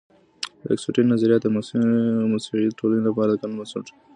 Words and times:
د 0.61 0.63
اګوستين 0.73 1.05
نظريات 1.13 1.41
د 1.43 1.47
مسيحي 2.35 2.69
ټولنو 2.79 3.03
لپاره 3.07 3.29
د 3.31 3.35
قانون 3.41 3.57
بنسټ 3.59 3.83
سو. 3.89 3.93